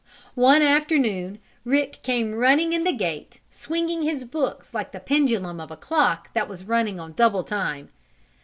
One 0.33 0.63
afternoon 0.63 1.37
Rick 1.63 2.01
came 2.01 2.33
running 2.33 2.73
in 2.73 2.85
the 2.85 2.91
gate, 2.91 3.39
swinging 3.51 4.01
his 4.01 4.23
books 4.23 4.73
like 4.73 4.93
the 4.93 4.99
pendulum 4.99 5.59
of 5.61 5.69
a 5.69 5.77
clock 5.77 6.33
that 6.33 6.49
was 6.49 6.63
running 6.63 6.99
on 6.99 7.13
double 7.13 7.43
time. 7.43 7.89